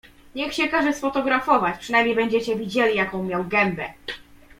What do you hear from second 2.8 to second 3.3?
jaką